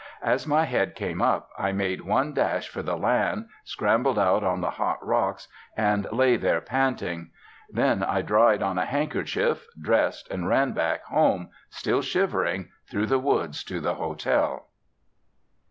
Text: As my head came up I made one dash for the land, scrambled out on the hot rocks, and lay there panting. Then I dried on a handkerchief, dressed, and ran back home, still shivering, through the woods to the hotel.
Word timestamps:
As 0.23 0.47
my 0.47 0.63
head 0.65 0.95
came 0.95 1.21
up 1.21 1.51
I 1.59 1.71
made 1.71 2.01
one 2.01 2.33
dash 2.33 2.67
for 2.69 2.81
the 2.81 2.97
land, 2.97 3.45
scrambled 3.63 4.17
out 4.17 4.43
on 4.43 4.59
the 4.59 4.71
hot 4.71 4.97
rocks, 5.05 5.47
and 5.77 6.11
lay 6.11 6.37
there 6.37 6.59
panting. 6.59 7.29
Then 7.69 8.01
I 8.01 8.23
dried 8.23 8.63
on 8.63 8.79
a 8.79 8.85
handkerchief, 8.87 9.67
dressed, 9.79 10.27
and 10.31 10.47
ran 10.49 10.71
back 10.71 11.03
home, 11.03 11.49
still 11.69 12.01
shivering, 12.01 12.69
through 12.89 13.05
the 13.05 13.19
woods 13.19 13.63
to 13.65 13.79
the 13.79 13.93
hotel. 13.93 14.69